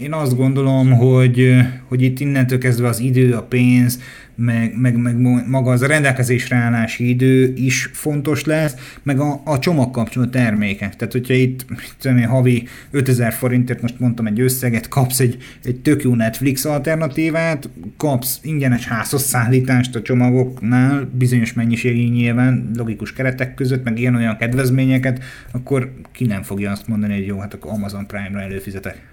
[0.00, 1.56] Én azt gondolom, hogy,
[1.88, 4.00] hogy itt innentől kezdve az idő, a pénz,
[4.40, 9.58] meg, meg, meg maga az a rendelkezésre állási idő is fontos lesz, meg a, a
[9.58, 10.96] csomagkapcsoló termékek.
[10.96, 11.64] Tehát, hogyha itt
[11.98, 17.68] tudom havi 5000 forintért, most mondtam egy összeget, kapsz egy, egy tök jó Netflix alternatívát,
[17.96, 25.22] kapsz ingyenes házhoz szállítást a csomagoknál, bizonyos mennyiségi nyilván, logikus keretek között, meg ilyen-olyan kedvezményeket,
[25.52, 29.08] akkor ki nem fogja azt mondani, hogy jó, hát akkor Amazon Prime-ra előfizetek.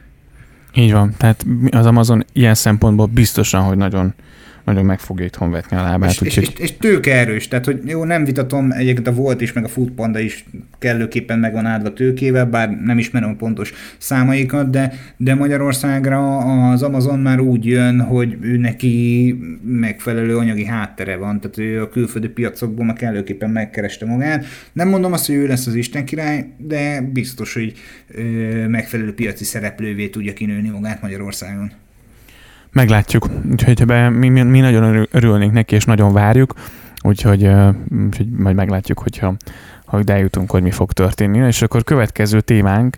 [0.75, 4.13] Így van, tehát az Amazon ilyen szempontból biztosan, hogy nagyon
[4.67, 6.09] nagyon meg fogja itthon vetni a lábát.
[6.09, 6.43] És, úgyhogy...
[6.43, 9.63] és, és, és tőke erős, tehát hogy jó, nem vitatom, egyébként a Volt is, meg
[9.63, 10.45] a Foodpanda is
[10.79, 16.37] kellőképpen meg van áldva tőkével, bár nem ismerem a pontos számaikat, de, de Magyarországra
[16.71, 21.89] az Amazon már úgy jön, hogy ő neki megfelelő anyagi háttere van, tehát ő a
[21.89, 24.45] külföldi piacokból már kellőképpen megkereste magát.
[24.73, 27.73] Nem mondom azt, hogy ő lesz az Isten király, de biztos, hogy
[28.07, 28.21] ö,
[28.67, 31.71] megfelelő piaci szereplővé tudja kinőni magát Magyarországon.
[32.71, 33.27] Meglátjuk.
[33.51, 36.53] Úgyhogy be, mi, mi, nagyon örülnénk neki, és nagyon várjuk.
[37.01, 37.49] Úgyhogy,
[38.05, 39.35] úgyhogy majd meglátjuk, hogyha
[39.85, 41.47] ha eljutunk, hogy mi fog történni.
[41.47, 42.97] És akkor következő témánk,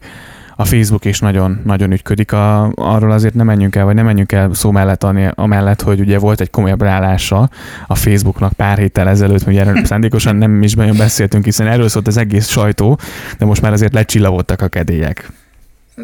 [0.59, 2.31] a Facebook is nagyon, nagyon ügyködik.
[2.31, 5.03] A, arról azért nem menjünk el, vagy nem menjünk el szó mellett,
[5.33, 7.49] amellett, hogy ugye volt egy komolyabb rálása
[7.87, 12.07] a Facebooknak pár héttel ezelőtt, hogy erről szándékosan nem is nagyon beszéltünk, hiszen erről szólt
[12.07, 12.99] az egész sajtó,
[13.37, 15.31] de most már azért lecsillagoltak a kedélyek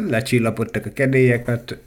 [0.08, 1.78] lecsillapodtak a kedélyek, mert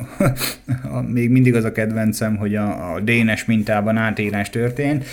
[1.13, 5.05] még mindig az a kedvencem, hogy a, a DNS mintában átírás történt.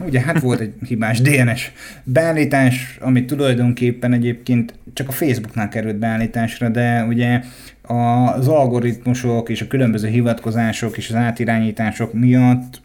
[0.00, 1.72] Ugye hát volt egy hibás DNS
[2.04, 7.42] beállítás, amit tulajdonképpen egyébként csak a Facebooknál került beállításra, de ugye
[7.82, 12.80] az algoritmusok és a különböző hivatkozások és az átirányítások miatt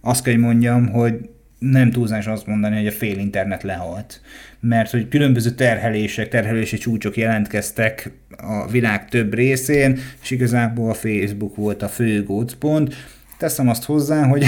[0.00, 4.20] azt kell mondjam, hogy nem túlzás azt mondani, hogy a fél internet lehalt.
[4.64, 11.56] Mert hogy különböző terhelések, terhelési csúcsok jelentkeztek a világ több részén, és igazából a Facebook
[11.56, 12.94] volt a fő gócpont.
[13.38, 14.44] teszem azt hozzá, hogy,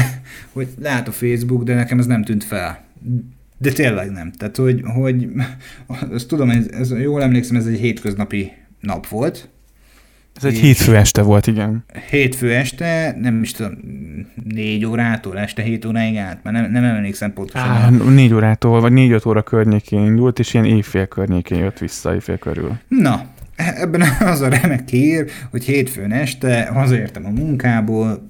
[0.53, 2.85] hogy lehet a Facebook, de nekem ez nem tűnt fel.
[3.59, 4.33] De tényleg nem.
[4.33, 5.29] Tehát, hogy, hogy
[6.11, 9.49] azt tudom, ez, ez, jól emlékszem, ez egy hétköznapi nap volt,
[10.35, 11.85] ez egy hétfő este volt, igen.
[12.11, 13.73] Hétfő este, nem is tudom,
[14.45, 17.69] négy órától, este hét óráig át, mert nem, nem emlékszem pontosan.
[17.69, 22.39] Á, négy órától, vagy négy-öt óra környékén indult, és ilyen évfél környékén jött vissza, évfél
[22.39, 22.79] körül.
[22.89, 28.29] Na, ebben az a remek hír, hogy hétfőn este hazaértem a munkából,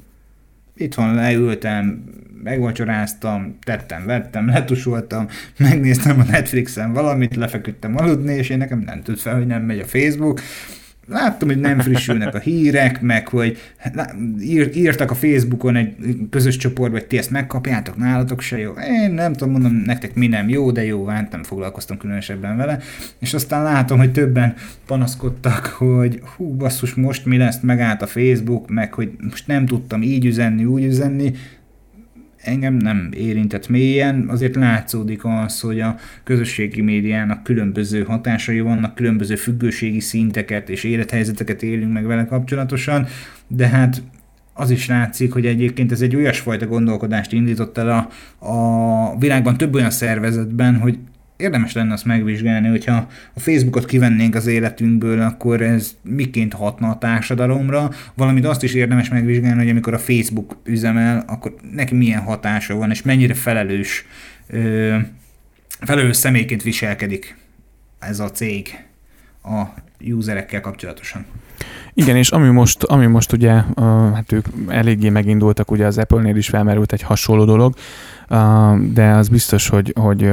[0.77, 2.05] itthon leültem,
[2.43, 5.27] megvacsoráztam, tettem, vettem, letusoltam,
[5.59, 9.79] megnéztem a Netflixen valamit, lefeküdtem aludni, és én nekem nem tűnt fel, hogy nem megy
[9.79, 10.41] a Facebook,
[11.07, 13.59] láttam, hogy nem frissülnek a hírek, meg hogy
[14.75, 15.97] írtak a Facebookon egy
[16.31, 18.73] közös csoportba, hogy ti ezt megkapjátok, nálatok se jó.
[19.03, 22.79] Én nem tudom, mondom nektek mi nem jó, de jó, hát nem foglalkoztam különösebben vele.
[23.19, 24.55] És aztán látom, hogy többen
[24.87, 30.03] panaszkodtak, hogy hú, basszus, most mi lesz, megállt a Facebook, meg hogy most nem tudtam
[30.03, 31.35] így üzenni, úgy üzenni
[32.45, 39.35] engem nem érintett mélyen, azért látszódik az, hogy a közösségi médiának különböző hatásai vannak, különböző
[39.37, 43.07] függőségi szinteket és élethelyzeteket élünk meg vele kapcsolatosan,
[43.47, 44.03] de hát
[44.55, 48.09] az is látszik, hogy egyébként ez egy olyasfajta gondolkodást indított el a,
[48.47, 50.99] a világban több olyan szervezetben, hogy
[51.37, 56.99] érdemes lenne azt megvizsgálni, hogyha a Facebookot kivennénk az életünkből, akkor ez miként hatna a
[56.99, 62.75] társadalomra, valamint azt is érdemes megvizsgálni, hogy amikor a Facebook üzemel, akkor neki milyen hatása
[62.75, 64.07] van, és mennyire felelős,
[64.47, 64.97] ö,
[65.81, 67.37] felelős személyként viselkedik
[67.99, 68.79] ez a cég
[69.43, 69.63] a
[70.01, 71.25] userekkel kapcsolatosan.
[71.95, 73.53] Igen, és ami most, ami most ugye,
[74.15, 77.75] hát ők eléggé megindultak, ugye az Apple-nél is felmerült egy hasonló dolog,
[78.93, 80.33] de az biztos, hogy, hogy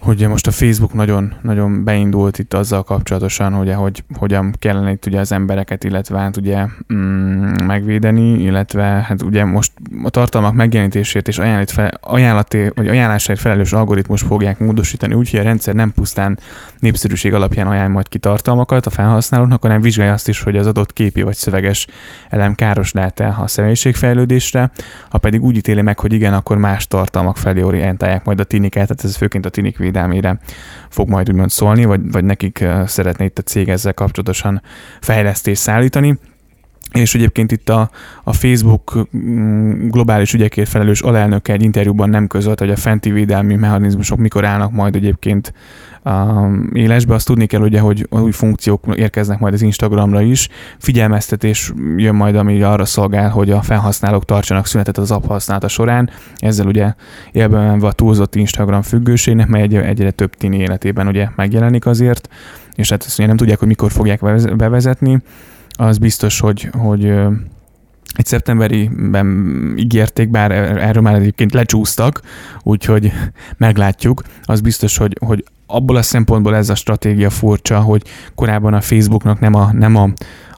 [0.00, 5.06] hogy most a Facebook nagyon, nagyon beindult itt azzal kapcsolatosan, hogy, hogy hogyan kellene itt
[5.06, 11.28] ugye az embereket, illetve hát ugye mm, megvédeni, illetve hát ugye most a tartalmak megjelenítését
[11.28, 16.38] és ajánlat fel, ajánlati, vagy ajánlásért felelős algoritmus fogják módosítani, úgyhogy a rendszer nem pusztán
[16.78, 20.92] népszerűség alapján ajánl majd ki tartalmakat a felhasználóknak, hanem vizsgálja azt is, hogy az adott
[20.92, 21.86] képi vagy szöveges
[22.28, 24.70] elem káros lehet-e a személyiségfejlődésre,
[25.08, 28.86] ha pedig úgy ítéli meg, hogy igen, akkor más tartalmak felé orientálják majd a tiniket,
[28.88, 30.38] tehát ez főként a tinik védelmére
[30.88, 34.62] fog majd úgymond szólni, vagy, vagy nekik szeretné itt a cég ezzel kapcsolatosan
[35.00, 36.18] fejlesztést szállítani.
[36.92, 37.90] És egyébként itt a,
[38.24, 43.54] a Facebook mm, globális ügyekért felelős alelnöke egy interjúban nem közölt, hogy a fenti védelmi
[43.54, 45.52] mechanizmusok mikor állnak majd egyébként
[46.72, 47.14] élesbe.
[47.14, 50.48] Azt tudni kell ugye, hogy új funkciók érkeznek majd az Instagramra is.
[50.78, 56.10] Figyelmeztetés jön majd, ami arra szolgál, hogy a felhasználók tartsanak szünetet az app használata során.
[56.36, 56.94] Ezzel ugye
[57.32, 62.28] élben a túlzott Instagram függőségnek, mely egy, egyre több tini életében ugye megjelenik azért,
[62.74, 64.20] és hát ezt ugye nem tudják, hogy mikor fogják
[64.56, 65.22] bevezetni.
[65.80, 67.04] Az biztos, hogy, hogy
[68.14, 69.26] egy szeptemberiben
[69.76, 72.22] ígérték, bár erről már egyébként lecsúsztak,
[72.62, 73.12] úgyhogy
[73.56, 74.22] meglátjuk.
[74.42, 78.02] Az biztos, hogy, hogy abból a szempontból ez a stratégia furcsa, hogy
[78.34, 80.08] korábban a Facebooknak nem a, nem a,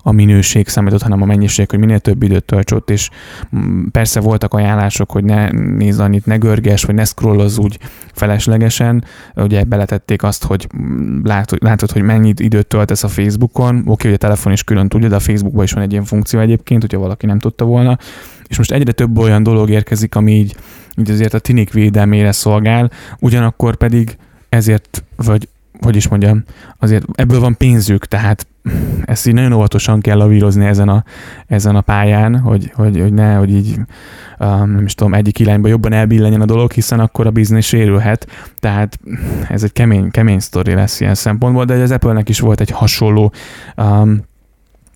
[0.03, 3.11] a minőség számított, hanem a mennyiség, hogy minél több időt tölts ott, és
[3.57, 7.79] mm, persze voltak ajánlások, hogy ne nézz annyit, ne görges, vagy ne scrollozz úgy
[8.13, 9.05] feleslegesen.
[9.37, 13.83] Ugye beletették azt, hogy mm, látod, látod hogy mennyit időt töltesz a Facebookon.
[13.87, 16.41] Oké, hogy a telefon is külön tudja, de a Facebookban is van egy ilyen funkció
[16.41, 17.99] egyébként, hogyha valaki nem tudta volna.
[18.49, 20.57] És most egyre több olyan dolog érkezik, ami így,
[20.97, 24.17] így azért a tinik védelmére szolgál, ugyanakkor pedig
[24.49, 25.49] ezért, vagy
[25.81, 26.45] hogy is mondjam,
[26.79, 28.47] azért ebből van pénzük, tehát
[29.05, 31.05] ezt így nagyon óvatosan kell lavírozni ezen a,
[31.47, 33.77] ezen a pályán, hogy, hogy, hogy ne, hogy így
[34.39, 38.27] um, nem is tudom, egyik irányba jobban elbillenjen a dolog, hiszen akkor a biznisz sérülhet,
[38.59, 38.99] tehát
[39.49, 43.33] ez egy kemény, kemény sztori lesz ilyen szempontból, de az Apple-nek is volt egy hasonló
[43.77, 44.31] um,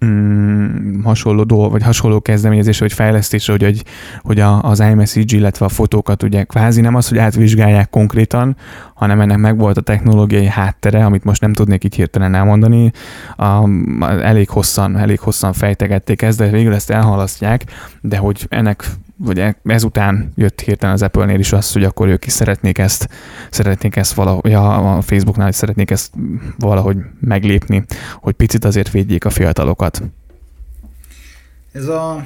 [0.04, 3.82] mm, hasonló dolog, vagy hasonló kezdeményezés, vagy fejlesztés, hogy, hogy,
[4.22, 8.56] hogy a, az iMessage, illetve a fotókat ugye kvázi nem az, hogy átvizsgálják konkrétan,
[8.94, 12.92] hanem ennek meg volt a technológiai háttere, amit most nem tudnék így hirtelen elmondani.
[13.36, 13.68] A,
[14.22, 17.64] elég hosszan, elég hosszan fejtegették ezt, de végül ezt elhalasztják,
[18.00, 22.26] de hogy ennek vagy e- ezután jött hirtelen az Apple-nél is az, hogy akkor ők
[22.26, 23.08] is szeretnék ezt,
[23.50, 26.14] szeretnék ezt valahogy, a Facebooknál is szeretnék ezt
[26.58, 30.02] valahogy meglépni, hogy picit azért védjék a fiatalokat.
[31.72, 32.24] Ez a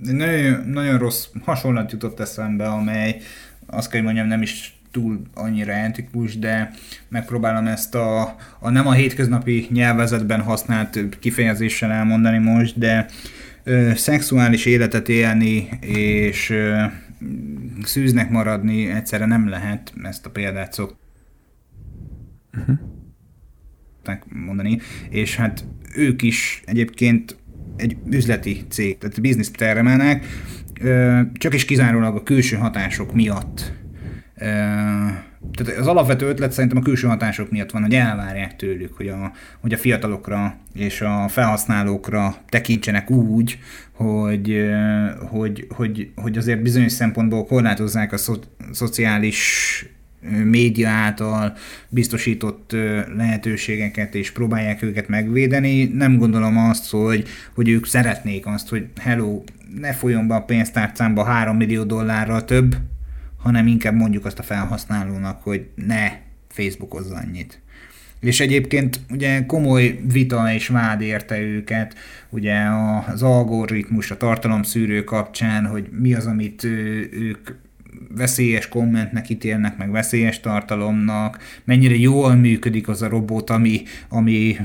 [0.00, 3.20] nagyon, nagyon rossz hasonlat jutott eszembe, amely
[3.66, 6.70] azt kell, hogy mondjam, nem is túl annyira etikus, de
[7.08, 13.06] megpróbálom ezt a, a nem a hétköznapi nyelvezetben használt kifejezéssel elmondani most, de
[13.68, 16.84] ö, szexuális életet élni és ö,
[17.82, 20.96] szűznek maradni egyszerre nem lehet, ezt a példát szok.
[22.58, 22.78] Uh-huh.
[24.28, 24.78] mondani,
[25.10, 27.36] és hát ők is egyébként
[27.76, 30.24] egy üzleti cég, tehát bizniszt termelnek,
[31.32, 33.72] csak is kizárólag a külső hatások miatt
[35.52, 39.32] tehát az alapvető ötlet szerintem a külső hatások miatt van, hogy elvárják tőlük, hogy a,
[39.60, 43.58] hogy a fiatalokra és a felhasználókra tekintsenek úgy,
[43.92, 44.70] hogy,
[45.30, 48.34] hogy, hogy, hogy azért bizonyos szempontból korlátozzák a szo,
[48.72, 49.86] szociális
[50.44, 51.56] média által
[51.88, 52.72] biztosított
[53.16, 55.84] lehetőségeket, és próbálják őket megvédeni.
[55.84, 59.42] Nem gondolom azt, hogy, hogy ők szeretnék azt, hogy hello,
[59.80, 62.76] ne folyjon be a pénztárcámba 3 millió dollárral több,
[63.48, 66.12] hanem inkább mondjuk azt a felhasználónak, hogy ne
[66.48, 67.60] Facebookozza annyit.
[68.20, 71.94] És egyébként ugye komoly vita és vád érte őket,
[72.28, 72.54] ugye
[73.12, 77.50] az algoritmus, a tartalomszűrő kapcsán, hogy mi az, amit ők
[78.16, 84.56] veszélyes kommentnek ítélnek, meg veszélyes tartalomnak, mennyire jól működik az a robot, ami, ami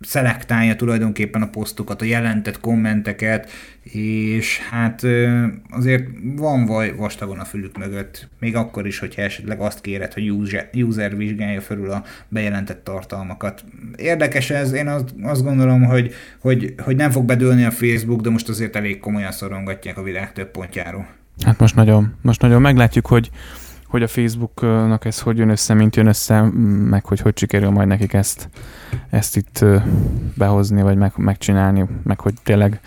[0.00, 3.50] szelektálja tulajdonképpen a posztokat, a jelentett kommenteket,
[3.82, 5.02] és hát
[5.70, 10.30] azért van vaj vastagon a fülük mögött, még akkor is, hogyha esetleg azt kéred, hogy
[10.30, 13.64] user, user vizsgálja felül a bejelentett tartalmakat.
[13.96, 18.30] Érdekes ez, én azt, azt gondolom, hogy, hogy, hogy nem fog bedőlni a Facebook, de
[18.30, 21.06] most azért elég komolyan szorongatják a világ több pontjáról.
[21.44, 23.30] Hát most nagyon, most nagyon meglátjuk, hogy
[23.90, 26.40] hogy a Facebooknak ez hogy jön össze, mint jön össze,
[26.90, 28.48] meg hogy hogy sikerül majd nekik ezt,
[29.10, 29.64] ezt itt
[30.34, 32.80] behozni, vagy meg, megcsinálni, meg hogy tényleg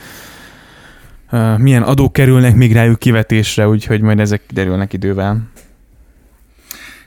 [1.58, 5.48] milyen adók kerülnek még rájuk kivetésre, úgyhogy majd ezek kiderülnek idővel.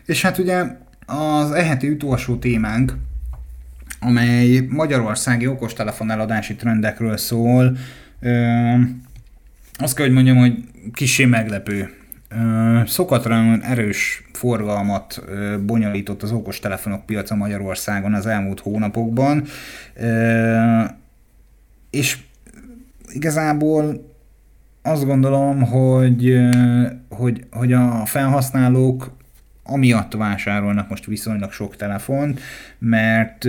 [0.04, 0.64] És hát ugye
[1.06, 2.96] az eheti utolsó témánk,
[4.00, 7.76] amely magyarországi okostelefon eladási trendekről szól,
[8.20, 8.72] ö,
[9.78, 10.54] azt kell, hogy mondjam, hogy
[10.92, 11.90] kicsi meglepő
[12.86, 15.22] Szokatlanul erős forgalmat
[15.66, 19.44] bonyolított az okostelefonok piaca Magyarországon az elmúlt hónapokban,
[21.90, 22.18] és
[23.12, 24.14] igazából
[24.82, 26.38] azt gondolom, hogy,
[27.08, 29.16] hogy, hogy a felhasználók
[29.62, 32.40] amiatt vásárolnak most viszonylag sok telefont,
[32.78, 33.44] mert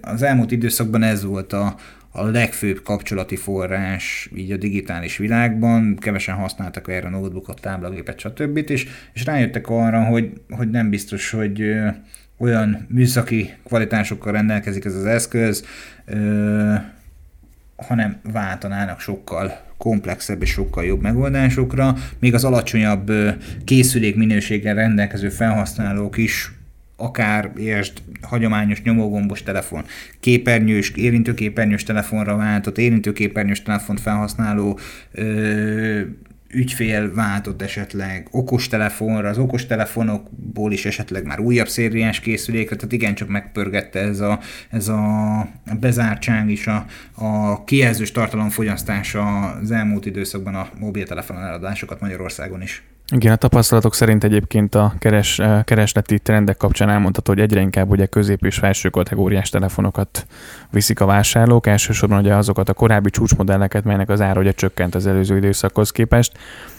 [0.00, 1.74] az elmúlt időszakban ez volt a,
[2.12, 8.70] a legfőbb kapcsolati forrás így a digitális világban, kevesen használtak erre a notebookot, táblagépet, stb.
[8.70, 11.74] És, és rájöttek arra, hogy, hogy nem biztos, hogy
[12.38, 15.64] olyan műszaki kvalitásokkal rendelkezik ez az eszköz,
[16.04, 16.74] ö,
[17.76, 23.12] hanem váltanának sokkal komplexebb és sokkal jobb megoldásokra, még az alacsonyabb
[23.64, 26.52] készülék minőséggel rendelkező felhasználók is
[27.02, 29.84] akár értsd, hagyományos nyomógombos telefon,
[30.20, 34.78] képernyős, érintőképernyős telefonra váltott, érintőképernyős telefont felhasználó
[35.12, 36.00] ö,
[36.52, 44.00] ügyfél váltott esetleg okostelefonra, az okostelefonokból is esetleg már újabb szériás készülékre, tehát igencsak megpörgette
[44.00, 44.38] ez a,
[44.70, 45.48] ez a
[45.80, 52.82] bezártság is, a, a kijelzős tartalomfogyasztása az elmúlt időszakban a mobiltelefon eladásokat Magyarországon is.
[53.10, 57.90] Igen, a tapasztalatok szerint egyébként a keres, eh, keresleti trendek kapcsán elmondható, hogy egyre inkább
[57.90, 60.26] ugye közép és felső kategóriás telefonokat
[60.70, 65.06] viszik a vásárlók, elsősorban ugye azokat a korábbi csúcsmodelleket, melynek az ára ugye csökkent az
[65.06, 66.32] előző időszakhoz képest.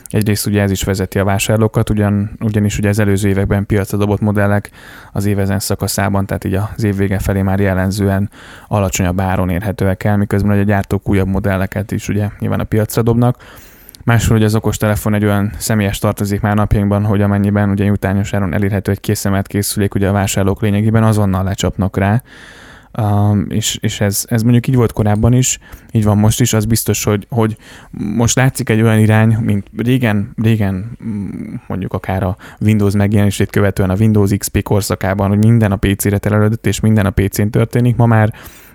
[0.08, 4.20] Egyrészt ugye ez is vezeti a vásárlókat, ugyan, ugyanis ugye az előző években piacra dobott
[4.20, 4.72] modellek
[5.12, 8.30] az évezen szakaszában, tehát így az év vége felé már jellemzően
[8.68, 13.02] alacsonyabb áron érhetőek el, miközben ugye a gyártók újabb modelleket is ugye nyilván a piacra
[13.02, 13.38] dobnak
[14.04, 18.54] Másról, hogy az okostelefon egy olyan személyes tartozik már napjainkban, hogy amennyiben ugye jutányos áron
[18.54, 22.22] elérhető egy készemelt készülék, ugye a vásárlók lényegében azonnal lecsapnak rá,
[23.02, 25.60] Um, és, és ez, ez mondjuk így volt korábban is,
[25.92, 27.58] így van most is, az biztos, hogy, hogy
[27.92, 30.98] most látszik egy olyan irány, mint régen, régen
[31.68, 36.66] mondjuk akár a Windows megjelenését követően a Windows XP korszakában, hogy minden a PC-re terelődött,
[36.66, 38.34] és minden a PC-n történik, ma már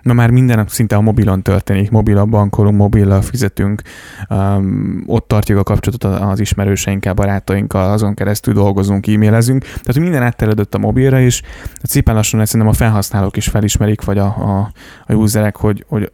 [0.08, 3.82] Ma már minden szinte a mobilon történik, mobil bankolunk, mobillal fizetünk,
[4.28, 9.62] um, ott tartjuk a kapcsolatot az ismerőseinkkel, barátainkkal, azon keresztül dolgozunk, e-mailezünk.
[9.62, 11.42] Tehát minden átterjedett a mobilra, és
[11.82, 14.70] szépen lassan szerintem a felhasználók is felismerik, vagy a, a,
[15.06, 16.12] a userek, hogy, hogy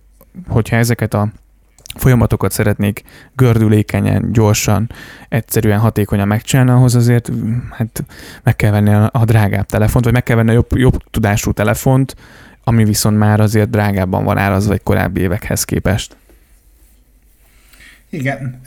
[0.48, 1.28] hogyha ezeket a
[1.94, 3.02] folyamatokat szeretnék
[3.35, 4.90] gördülékenyen, gyorsan,
[5.28, 7.30] egyszerűen, hatékonyan megcsinálni, ahhoz azért
[7.70, 8.04] hát
[8.42, 11.52] meg kell venni a, a drágább telefont, vagy meg kell venni a jobb, jobb tudású
[11.52, 12.16] telefont,
[12.65, 16.17] ami viszont már azért drágábban van árazva egy korábbi évekhez képest.
[18.08, 18.60] Igen.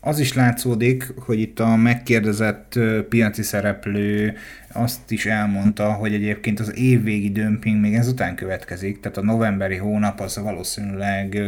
[0.00, 2.78] Az is látszódik, hogy itt a megkérdezett
[3.08, 4.36] piaci szereplő
[4.72, 10.20] azt is elmondta, hogy egyébként az évvégi dömping még ezután következik, tehát a novemberi hónap
[10.20, 11.38] az valószínűleg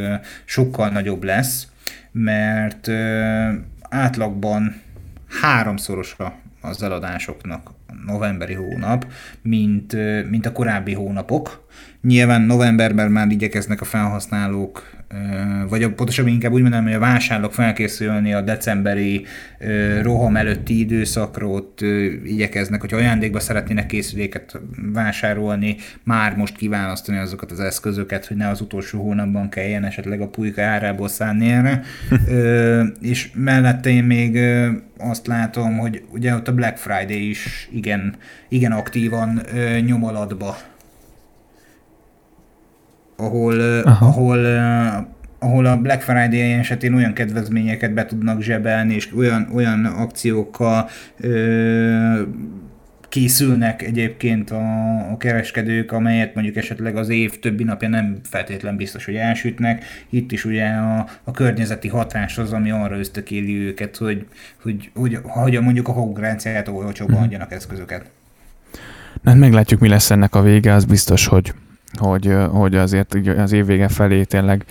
[0.45, 1.66] sokkal nagyobb lesz,
[2.12, 2.89] mert
[3.89, 4.80] átlagban
[5.41, 7.70] háromszorosra az eladásoknak
[8.07, 9.12] novemberi hónap,
[9.43, 9.93] mint,
[10.30, 11.66] mint a korábbi hónapok,
[12.03, 14.99] Nyilván novemberben már igyekeznek a felhasználók
[15.68, 19.24] vagy a, pontosabban inkább úgy mondanám, hogy a vásárlók felkészülni a decemberi
[20.03, 21.80] roham előtti időszakról, ott
[22.24, 24.61] igyekeznek, hogy ajándékba szeretnének készüléket
[24.92, 30.28] vásárolni, már most kiválasztani azokat az eszközöket, hogy ne az utolsó hónapban kelljen esetleg a
[30.28, 31.82] pulyka árából szállni erre.
[33.01, 34.38] és mellette én még
[34.99, 38.14] azt látom, hogy ugye ott a Black Friday is igen,
[38.49, 39.42] igen aktívan
[39.84, 40.57] nyomalatba
[43.21, 44.47] ahol, ahol
[45.39, 50.89] ahol a Black Friday esetén olyan kedvezményeket be tudnak zsebelni, és olyan, olyan akciókkal
[51.21, 52.23] ö,
[53.09, 59.05] készülnek egyébként a, a kereskedők, amelyet mondjuk esetleg az év többi napja nem feltétlen biztos,
[59.05, 59.85] hogy elsütnek.
[60.11, 64.27] Itt is ugye a, a környezeti hatás az, ami arra ösztökéli őket, hogy,
[64.62, 67.23] hogy, hogy, hogy mondjuk a konkurenciát olcsóbban mm.
[67.23, 68.11] adjanak eszközöket.
[69.23, 71.55] Na, hát meglátjuk, mi lesz ennek a vége, az biztos, hogy
[71.97, 74.64] hogy, hogy azért az év vége felé tényleg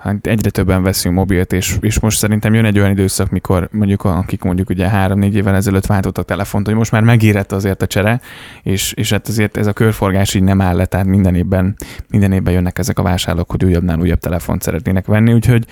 [0.00, 4.04] hát egyre többen veszünk mobilt, és, és most szerintem jön egy olyan időszak, mikor mondjuk
[4.04, 8.20] akik mondjuk ugye három-négy évvel ezelőtt váltottak telefont, hogy most már megérett azért a csere,
[8.62, 11.76] és, és hát azért ez a körforgás így nem áll le, tehát minden évben,
[12.08, 15.66] minden évben jönnek ezek a vásárlók, hogy újabbnál újabb telefont szeretnének venni, úgyhogy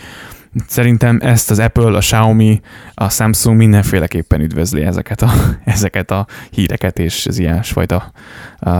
[0.67, 2.61] szerintem ezt az Apple, a Xiaomi,
[2.95, 5.31] a Samsung mindenféleképpen üdvözli ezeket a,
[5.65, 8.13] ezeket a híreket és az ilyesfajta
[8.61, 8.73] uh,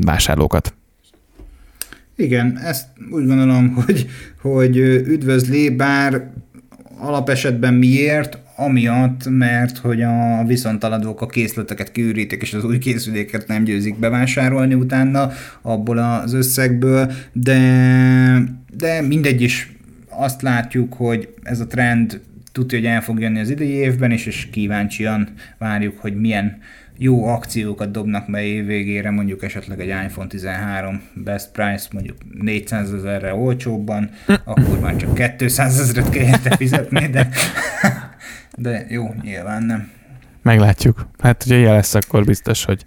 [0.00, 0.74] vásárlókat.
[2.16, 4.06] Igen, ezt úgy gondolom, hogy,
[4.40, 6.30] hogy üdvözli, bár
[6.98, 8.38] alapesetben miért?
[8.56, 14.74] Amiatt, mert hogy a viszontaladók a készleteket kiürítik, és az új készüléket nem győzik bevásárolni
[14.74, 15.30] utána
[15.62, 17.58] abból az összegből, de,
[18.76, 19.72] de mindegy is
[20.08, 22.20] azt látjuk, hogy ez a trend
[22.54, 25.28] tudja, hogy el fog jönni az idei évben, és, és kíváncsian
[25.58, 26.58] várjuk, hogy milyen
[26.98, 32.92] jó akciókat dobnak be év végére, mondjuk esetleg egy iPhone 13 best price, mondjuk 400
[32.92, 34.10] ezerre olcsóbban,
[34.44, 37.28] akkor már csak 200 ezeret kell fizetni, de,
[38.56, 39.90] de jó, nyilván nem.
[40.42, 41.06] Meglátjuk.
[41.18, 42.84] Hát, hogyha ilyen lesz, akkor biztos, hogy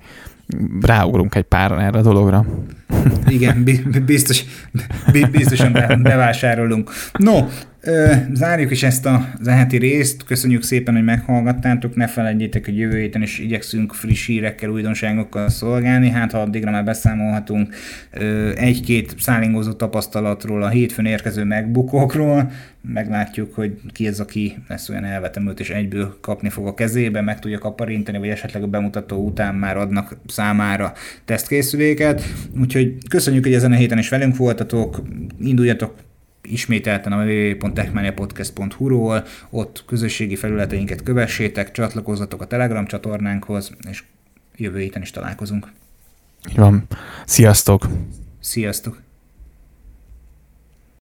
[0.81, 2.45] ráugrunk egy pár erre a dologra.
[3.27, 3.63] Igen,
[4.05, 4.43] biztos,
[5.31, 5.71] biztosan
[6.01, 6.91] bevásárolunk.
[7.13, 7.47] No,
[8.33, 10.23] Zárjuk is ezt a heti részt.
[10.23, 11.95] Köszönjük szépen, hogy meghallgattátok.
[11.95, 16.09] Ne felejtjétek, hogy jövő héten is igyekszünk friss hírekkel, újdonságokkal szolgálni.
[16.09, 17.75] Hát, ha addigra már beszámolhatunk
[18.55, 22.51] egy-két szállingozó tapasztalatról, a hétfőn érkező megbukókról.
[22.93, 27.39] Meglátjuk, hogy ki ez, aki lesz olyan elvetemült és egyből kapni fog a kezébe, meg
[27.39, 30.93] tudja kaparintani, vagy esetleg a bemutató után már adnak számára
[31.25, 32.21] tesztkészüléket.
[32.59, 32.76] Úgyhogy
[33.09, 35.01] köszönjük, hogy ezen a héten is velünk voltatok.
[35.39, 35.93] Induljatok
[36.41, 44.03] ismételten a www.techmaniapodcast.hu-ról, ott közösségi felületeinket kövessétek, csatlakozzatok a Telegram csatornánkhoz, és
[44.55, 45.71] jövő héten is találkozunk.
[46.55, 46.87] Van.
[47.25, 47.87] Sziasztok!
[48.39, 49.06] Sziasztok!